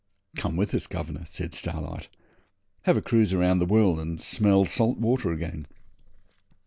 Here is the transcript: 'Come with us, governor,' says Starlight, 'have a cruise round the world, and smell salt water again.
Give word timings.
'Come 0.35 0.55
with 0.55 0.73
us, 0.73 0.87
governor,' 0.87 1.27
says 1.27 1.51
Starlight, 1.55 2.07
'have 2.85 2.97
a 2.97 3.03
cruise 3.03 3.35
round 3.35 3.61
the 3.61 3.67
world, 3.67 3.99
and 3.99 4.19
smell 4.19 4.65
salt 4.65 4.97
water 4.97 5.31
again. 5.31 5.67